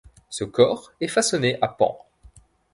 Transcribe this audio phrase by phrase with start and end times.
[0.29, 2.07] Ce cor est façonné à pans.